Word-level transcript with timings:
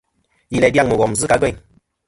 Yi 0.51 0.57
læ 0.61 0.67
dyaŋ 0.73 0.87
mùghom 0.89 1.13
zɨ 1.19 1.25
kɨ̀ 1.27 1.35
a 1.35 1.39
gveyn. 1.41 1.57